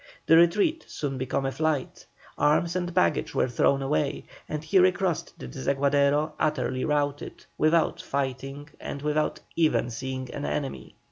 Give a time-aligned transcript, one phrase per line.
[0.25, 5.37] The retreat soon became a flight, arms and baggage were thrown away, and he recrossed
[5.37, 10.95] the Desaguadero utterly routed, without fighting and without even seeing an enemy.